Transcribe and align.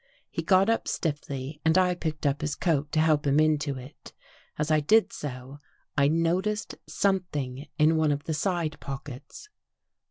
He 0.31 0.41
got 0.41 0.67
up 0.67 0.87
stiffly 0.87 1.61
and 1.63 1.77
I 1.77 1.93
picked 1.93 2.25
up 2.25 2.41
his 2.41 2.55
coat 2.55 2.91
to 2.93 2.99
help 2.99 3.27
him 3.27 3.39
into 3.39 3.77
it. 3.77 4.13
As 4.57 4.71
I 4.71 4.79
did 4.79 5.13
so, 5.13 5.59
I 5.95 6.07
noticed 6.07 6.73
some 6.87 7.19
thing 7.31 7.67
in 7.77 7.97
one 7.97 8.11
of 8.11 8.23
the 8.23 8.33
side 8.33 8.77
pockets. 8.79 9.49